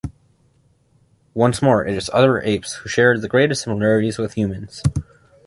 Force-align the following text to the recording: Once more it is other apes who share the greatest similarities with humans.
Once 1.35 1.61
more 1.61 1.85
it 1.85 1.95
is 1.95 2.09
other 2.11 2.41
apes 2.41 2.73
who 2.77 2.89
share 2.89 3.15
the 3.19 3.27
greatest 3.27 3.61
similarities 3.61 4.17
with 4.17 4.33
humans. 4.33 4.81